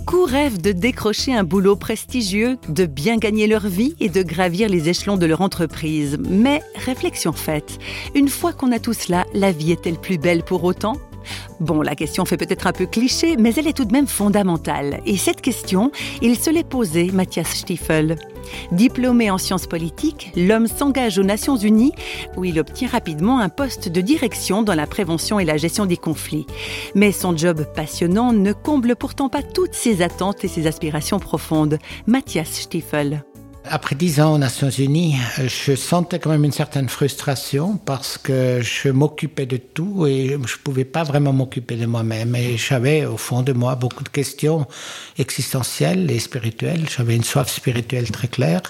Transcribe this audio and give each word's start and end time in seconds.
Beaucoup 0.00 0.24
rêvent 0.24 0.62
de 0.62 0.72
décrocher 0.72 1.34
un 1.34 1.44
boulot 1.44 1.76
prestigieux, 1.76 2.56
de 2.70 2.86
bien 2.86 3.18
gagner 3.18 3.46
leur 3.46 3.66
vie 3.66 3.94
et 4.00 4.08
de 4.08 4.22
gravir 4.22 4.70
les 4.70 4.88
échelons 4.88 5.18
de 5.18 5.26
leur 5.26 5.42
entreprise. 5.42 6.16
Mais 6.26 6.62
réflexion 6.74 7.34
faite, 7.34 7.78
une 8.14 8.28
fois 8.28 8.54
qu'on 8.54 8.72
a 8.72 8.78
tout 8.78 8.94
cela, 8.94 9.26
la 9.34 9.52
vie 9.52 9.72
est-elle 9.72 9.98
plus 9.98 10.16
belle 10.16 10.42
pour 10.42 10.64
autant? 10.64 10.94
Bon, 11.60 11.82
la 11.82 11.94
question 11.94 12.24
fait 12.24 12.38
peut-être 12.38 12.66
un 12.66 12.72
peu 12.72 12.86
cliché, 12.86 13.36
mais 13.36 13.52
elle 13.56 13.66
est 13.66 13.76
tout 13.76 13.84
de 13.84 13.92
même 13.92 14.06
fondamentale. 14.06 15.02
Et 15.04 15.18
cette 15.18 15.42
question, 15.42 15.92
il 16.22 16.38
se 16.38 16.48
l'est 16.48 16.66
posée, 16.66 17.10
Matthias 17.12 17.48
Stiefel. 17.48 18.16
Diplômé 18.72 19.30
en 19.30 19.38
sciences 19.38 19.66
politiques, 19.66 20.32
l'homme 20.36 20.66
s'engage 20.66 21.18
aux 21.18 21.24
Nations 21.24 21.56
Unies 21.56 21.92
où 22.36 22.44
il 22.44 22.58
obtient 22.58 22.88
rapidement 22.88 23.40
un 23.40 23.48
poste 23.48 23.88
de 23.88 24.00
direction 24.00 24.62
dans 24.62 24.74
la 24.74 24.86
prévention 24.86 25.38
et 25.38 25.44
la 25.44 25.56
gestion 25.56 25.86
des 25.86 25.96
conflits. 25.96 26.46
Mais 26.94 27.12
son 27.12 27.36
job 27.36 27.64
passionnant 27.74 28.32
ne 28.32 28.52
comble 28.52 28.96
pourtant 28.96 29.28
pas 29.28 29.42
toutes 29.42 29.74
ses 29.74 30.02
attentes 30.02 30.44
et 30.44 30.48
ses 30.48 30.66
aspirations 30.66 31.18
profondes. 31.18 31.78
Matthias 32.06 32.50
Stiefel. 32.50 33.24
Après 33.64 33.94
dix 33.94 34.20
ans 34.20 34.34
aux 34.34 34.38
Nations 34.38 34.70
Unies, 34.70 35.16
je 35.38 35.76
sentais 35.76 36.18
quand 36.18 36.30
même 36.30 36.44
une 36.44 36.52
certaine 36.52 36.88
frustration 36.88 37.76
parce 37.76 38.18
que 38.18 38.60
je 38.62 38.88
m'occupais 38.88 39.46
de 39.46 39.58
tout 39.58 40.06
et 40.06 40.30
je 40.30 40.34
ne 40.34 40.62
pouvais 40.64 40.84
pas 40.84 41.04
vraiment 41.04 41.32
m'occuper 41.32 41.76
de 41.76 41.86
moi-même. 41.86 42.34
Et 42.34 42.56
j'avais 42.56 43.04
au 43.04 43.16
fond 43.16 43.42
de 43.42 43.52
moi 43.52 43.76
beaucoup 43.76 44.02
de 44.02 44.08
questions 44.08 44.66
existentielles 45.18 46.10
et 46.10 46.18
spirituelles. 46.18 46.88
J'avais 46.88 47.14
une 47.14 47.22
soif 47.22 47.48
spirituelle 47.48 48.10
très 48.10 48.28
claire. 48.28 48.62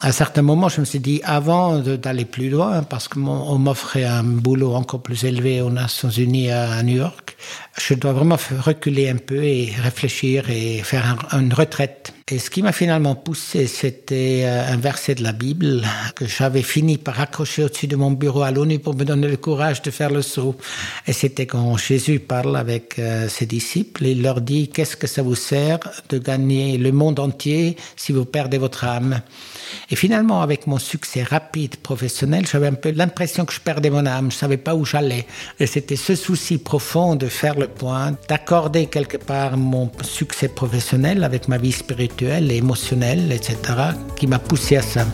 À 0.00 0.08
un 0.08 0.12
certain 0.12 0.42
moment, 0.42 0.68
je 0.68 0.80
me 0.80 0.84
suis 0.84 1.00
dit, 1.00 1.20
avant 1.24 1.78
d'aller 1.78 2.24
plus 2.24 2.50
loin, 2.50 2.82
parce 2.82 3.08
qu'on 3.08 3.58
m'offrait 3.58 4.04
un 4.04 4.24
boulot 4.24 4.74
encore 4.74 5.00
plus 5.00 5.24
élevé 5.24 5.60
aux 5.62 5.70
Nations 5.70 6.10
Unies 6.10 6.50
à 6.50 6.82
New 6.82 6.96
York, 6.96 7.36
je 7.78 7.94
dois 7.94 8.12
vraiment 8.12 8.36
reculer 8.60 9.08
un 9.08 9.16
peu 9.16 9.42
et 9.42 9.72
réfléchir 9.80 10.50
et 10.50 10.78
faire 10.82 11.16
une 11.32 11.54
retraite. 11.54 12.12
Et 12.28 12.38
ce 12.38 12.50
qui 12.50 12.62
m'a 12.62 12.70
finalement 12.70 13.16
poussé, 13.16 13.66
c'était 13.66 14.42
euh, 14.44 14.72
un 14.72 14.76
verset 14.76 15.16
de 15.16 15.24
la 15.24 15.32
Bible 15.32 15.82
que 16.14 16.24
j'avais 16.24 16.62
fini 16.62 16.96
par 16.96 17.20
accrocher 17.20 17.64
au-dessus 17.64 17.88
de 17.88 17.96
mon 17.96 18.12
bureau 18.12 18.42
à 18.42 18.52
l'ONU 18.52 18.78
pour 18.78 18.94
me 18.94 19.04
donner 19.04 19.26
le 19.26 19.36
courage 19.36 19.82
de 19.82 19.90
faire 19.90 20.10
le 20.10 20.22
saut. 20.22 20.56
Et 21.08 21.12
c'était 21.12 21.46
quand 21.46 21.76
Jésus 21.76 22.20
parle 22.20 22.56
avec 22.56 23.00
euh, 23.00 23.28
ses 23.28 23.46
disciples, 23.46 24.06
il 24.06 24.22
leur 24.22 24.40
dit, 24.40 24.68
qu'est-ce 24.68 24.96
que 24.96 25.08
ça 25.08 25.22
vous 25.22 25.34
sert 25.34 25.80
de 26.10 26.18
gagner 26.18 26.78
le 26.78 26.92
monde 26.92 27.18
entier 27.18 27.76
si 27.96 28.12
vous 28.12 28.24
perdez 28.24 28.58
votre 28.58 28.84
âme? 28.84 29.20
Et 29.90 29.96
finalement, 29.96 30.42
avec 30.42 30.68
mon 30.68 30.78
succès 30.78 31.24
rapide 31.24 31.76
professionnel, 31.76 32.46
j'avais 32.46 32.68
un 32.68 32.74
peu 32.74 32.92
l'impression 32.92 33.44
que 33.44 33.52
je 33.52 33.60
perdais 33.60 33.90
mon 33.90 34.06
âme, 34.06 34.30
je 34.30 34.36
savais 34.36 34.58
pas 34.58 34.76
où 34.76 34.84
j'allais. 34.84 35.26
Et 35.58 35.66
c'était 35.66 35.96
ce 35.96 36.14
souci 36.14 36.58
profond 36.58 37.16
de 37.16 37.26
faire 37.26 37.58
le 37.58 37.66
point, 37.66 38.16
d'accorder 38.28 38.86
quelque 38.86 39.16
part 39.16 39.56
mon 39.56 39.90
succès 40.02 40.48
professionnel 40.48 41.24
avec 41.24 41.48
ma 41.48 41.58
vie 41.58 41.72
spirituelle 41.72 42.11
et 42.20 42.56
émotionnelle, 42.56 43.32
etc., 43.32 43.56
qui 44.16 44.26
m'a 44.26 44.38
poussé 44.38 44.76
à 44.76 44.82
ça. 44.82 45.06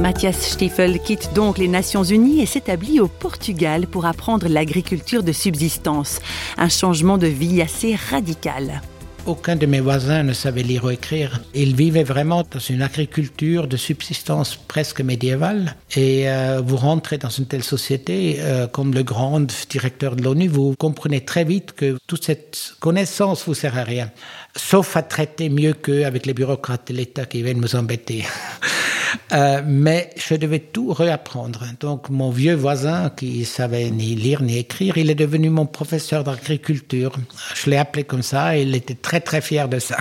Mathias 0.00 0.40
Stiefel 0.40 1.00
quitte 1.00 1.32
donc 1.34 1.58
les 1.58 1.68
Nations 1.68 2.04
Unies 2.04 2.40
et 2.40 2.46
s'établit 2.46 3.00
au 3.00 3.08
Portugal 3.08 3.86
pour 3.86 4.06
apprendre 4.06 4.46
l'agriculture 4.48 5.22
de 5.22 5.32
subsistance, 5.32 6.20
un 6.58 6.68
changement 6.68 7.18
de 7.18 7.26
vie 7.26 7.60
assez 7.60 7.96
radical. 7.96 8.82
Aucun 9.26 9.56
de 9.56 9.66
mes 9.66 9.80
voisins 9.80 10.22
ne 10.22 10.32
savait 10.32 10.62
lire 10.62 10.84
ou 10.84 10.90
écrire. 10.90 11.40
Ils 11.52 11.74
vivaient 11.74 12.04
vraiment 12.04 12.44
dans 12.48 12.60
une 12.60 12.80
agriculture 12.80 13.66
de 13.66 13.76
subsistance 13.76 14.54
presque 14.54 15.00
médiévale. 15.00 15.74
Et 15.96 16.30
euh, 16.30 16.62
vous 16.64 16.76
rentrez 16.76 17.18
dans 17.18 17.28
une 17.28 17.46
telle 17.46 17.64
société, 17.64 18.36
euh, 18.38 18.68
comme 18.68 18.94
le 18.94 19.02
grand 19.02 19.40
directeur 19.68 20.14
de 20.14 20.22
l'ONU, 20.22 20.46
vous 20.46 20.76
comprenez 20.78 21.22
très 21.22 21.42
vite 21.42 21.72
que 21.72 21.98
toute 22.06 22.24
cette 22.24 22.74
connaissance 22.78 23.44
vous 23.46 23.54
sert 23.54 23.76
à 23.76 23.82
rien. 23.82 24.12
Sauf 24.54 24.96
à 24.96 25.02
traiter 25.02 25.48
mieux 25.48 25.72
qu'avec 25.72 26.24
les 26.24 26.32
bureaucrates 26.32 26.86
de 26.92 26.96
l'État 26.96 27.26
qui 27.26 27.42
viennent 27.42 27.60
nous 27.60 27.74
embêter. 27.74 28.24
Euh, 29.32 29.62
mais 29.64 30.10
je 30.16 30.34
devais 30.34 30.58
tout 30.58 30.92
réapprendre. 30.92 31.64
Donc 31.80 32.10
mon 32.10 32.30
vieux 32.30 32.54
voisin 32.54 33.10
qui 33.10 33.44
savait 33.44 33.90
ni 33.90 34.14
lire 34.14 34.42
ni 34.42 34.58
écrire, 34.58 34.96
il 34.98 35.10
est 35.10 35.14
devenu 35.14 35.50
mon 35.50 35.66
professeur 35.66 36.24
d'agriculture. 36.24 37.12
Je 37.54 37.70
l'ai 37.70 37.76
appelé 37.76 38.04
comme 38.04 38.22
ça 38.22 38.56
et 38.56 38.62
il 38.62 38.74
était 38.74 38.94
très 38.94 39.20
très 39.20 39.40
fier 39.40 39.68
de 39.68 39.78
ça. 39.78 39.98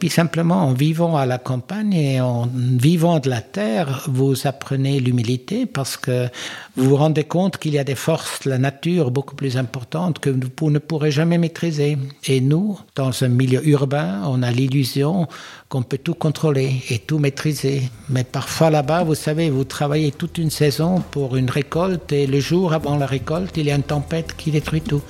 Puis 0.00 0.08
simplement, 0.08 0.64
en 0.64 0.72
vivant 0.72 1.18
à 1.18 1.26
la 1.26 1.36
campagne 1.36 1.92
et 1.92 2.22
en 2.22 2.48
vivant 2.54 3.18
de 3.18 3.28
la 3.28 3.42
terre, 3.42 4.06
vous 4.08 4.46
apprenez 4.46 4.98
l'humilité 4.98 5.66
parce 5.66 5.98
que 5.98 6.26
vous 6.74 6.88
vous 6.88 6.96
rendez 6.96 7.24
compte 7.24 7.58
qu'il 7.58 7.74
y 7.74 7.78
a 7.78 7.84
des 7.84 7.94
forces 7.94 8.40
de 8.44 8.48
la 8.48 8.56
nature 8.56 9.10
beaucoup 9.10 9.34
plus 9.34 9.58
importantes 9.58 10.18
que 10.18 10.30
vous 10.30 10.70
ne 10.70 10.78
pourrez 10.78 11.10
jamais 11.10 11.36
maîtriser. 11.36 11.98
Et 12.24 12.40
nous, 12.40 12.80
dans 12.94 13.22
un 13.22 13.28
milieu 13.28 13.62
urbain, 13.68 14.22
on 14.24 14.42
a 14.42 14.50
l'illusion 14.50 15.28
qu'on 15.68 15.82
peut 15.82 15.98
tout 15.98 16.14
contrôler 16.14 16.82
et 16.88 16.98
tout 16.98 17.18
maîtriser. 17.18 17.82
Mais 18.08 18.24
parfois 18.24 18.70
là-bas, 18.70 19.04
vous 19.04 19.14
savez, 19.14 19.50
vous 19.50 19.64
travaillez 19.64 20.12
toute 20.12 20.38
une 20.38 20.50
saison 20.50 21.04
pour 21.10 21.36
une 21.36 21.50
récolte 21.50 22.10
et 22.10 22.26
le 22.26 22.40
jour 22.40 22.72
avant 22.72 22.96
la 22.96 23.04
récolte, 23.04 23.58
il 23.58 23.66
y 23.66 23.70
a 23.70 23.74
une 23.74 23.82
tempête 23.82 24.34
qui 24.34 24.50
détruit 24.50 24.80
tout. 24.80 25.02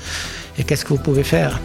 Et 0.59 0.65
qu'est-ce 0.65 0.84
que 0.84 0.95
vous 0.95 1.03
pouvez 1.03 1.23
faire? 1.23 1.61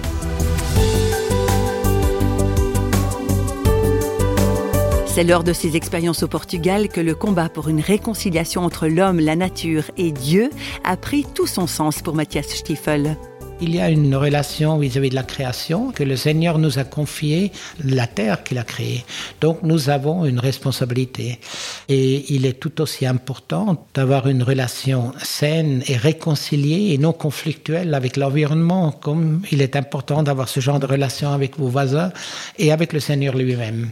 C'est 5.15 5.23
lors 5.23 5.45
de 5.45 5.53
ces 5.53 5.77
expériences 5.77 6.23
au 6.23 6.27
Portugal 6.27 6.89
que 6.89 6.99
le 6.99 7.15
combat 7.15 7.47
pour 7.47 7.69
une 7.69 7.79
réconciliation 7.79 8.63
entre 8.63 8.89
l'homme, 8.89 9.21
la 9.21 9.37
nature 9.37 9.85
et 9.95 10.11
Dieu 10.11 10.49
a 10.83 10.97
pris 10.97 11.25
tout 11.33 11.47
son 11.47 11.67
sens 11.67 12.01
pour 12.01 12.15
Matthias 12.15 12.47
Stiefel. 12.47 13.15
Il 13.61 13.73
y 13.73 13.79
a 13.79 13.89
une 13.89 14.13
relation 14.13 14.77
vis-à-vis 14.77 15.11
de 15.11 15.15
la 15.15 15.23
création 15.23 15.93
que 15.93 16.03
le 16.03 16.17
Seigneur 16.17 16.57
nous 16.57 16.79
a 16.79 16.83
confié, 16.83 17.53
la 17.81 18.07
terre 18.07 18.43
qu'il 18.43 18.57
a 18.57 18.65
créée. 18.65 19.05
Donc 19.39 19.59
nous 19.63 19.89
avons 19.89 20.25
une 20.25 20.37
responsabilité. 20.39 21.39
Et 21.87 22.33
il 22.33 22.45
est 22.45 22.59
tout 22.59 22.81
aussi 22.81 23.05
important 23.05 23.87
d'avoir 23.93 24.27
une 24.27 24.43
relation 24.43 25.13
saine 25.23 25.81
et 25.87 25.95
réconciliée 25.95 26.93
et 26.93 26.97
non 26.97 27.13
conflictuelle 27.13 27.93
avec 27.93 28.17
l'environnement, 28.17 28.91
comme 28.91 29.43
il 29.49 29.61
est 29.61 29.77
important 29.77 30.23
d'avoir 30.23 30.49
ce 30.49 30.59
genre 30.59 30.81
de 30.81 30.87
relation 30.87 31.31
avec 31.31 31.57
vos 31.57 31.69
voisins 31.69 32.11
et 32.59 32.73
avec 32.73 32.91
le 32.91 32.99
Seigneur 32.99 33.33
lui-même. 33.37 33.91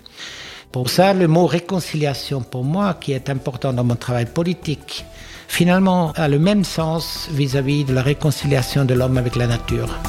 Pour 0.73 0.89
ça, 0.89 1.13
le 1.13 1.27
mot 1.27 1.45
réconciliation, 1.45 2.41
pour 2.41 2.63
moi, 2.63 2.95
qui 2.99 3.11
est 3.11 3.29
important 3.29 3.73
dans 3.73 3.83
mon 3.83 3.95
travail 3.95 4.25
politique, 4.25 5.05
finalement 5.47 6.13
a 6.15 6.27
le 6.27 6.39
même 6.39 6.63
sens 6.63 7.27
vis-à-vis 7.31 7.85
de 7.85 7.93
la 7.93 8.01
réconciliation 8.01 8.83
de 8.83 8.95
l'homme 8.95 9.19
avec 9.19 9.35
la 9.35 9.45
nature. 9.45 9.99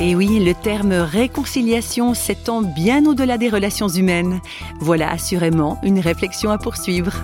Et 0.00 0.16
oui, 0.16 0.44
le 0.44 0.52
terme 0.54 0.94
réconciliation 0.94 2.12
s'étend 2.12 2.62
bien 2.62 3.06
au-delà 3.06 3.38
des 3.38 3.48
relations 3.48 3.88
humaines. 3.88 4.40
Voilà 4.80 5.12
assurément 5.12 5.78
une 5.84 6.00
réflexion 6.00 6.50
à 6.50 6.58
poursuivre. 6.58 7.14